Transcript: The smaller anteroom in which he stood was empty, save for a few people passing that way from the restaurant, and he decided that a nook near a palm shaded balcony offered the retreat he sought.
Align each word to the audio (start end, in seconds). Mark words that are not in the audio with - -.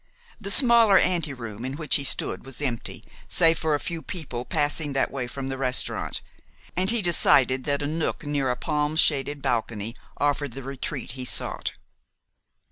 The 0.39 0.49
smaller 0.49 0.97
anteroom 0.97 1.63
in 1.63 1.73
which 1.73 1.97
he 1.97 2.03
stood 2.03 2.43
was 2.43 2.59
empty, 2.59 3.03
save 3.29 3.59
for 3.59 3.75
a 3.75 3.79
few 3.79 4.01
people 4.01 4.45
passing 4.45 4.93
that 4.93 5.11
way 5.11 5.27
from 5.27 5.45
the 5.47 5.59
restaurant, 5.59 6.21
and 6.75 6.89
he 6.89 7.03
decided 7.03 7.65
that 7.65 7.83
a 7.83 7.87
nook 7.87 8.25
near 8.25 8.49
a 8.49 8.55
palm 8.55 8.95
shaded 8.95 9.43
balcony 9.43 9.95
offered 10.17 10.53
the 10.53 10.63
retreat 10.63 11.11
he 11.11 11.23
sought. 11.25 11.73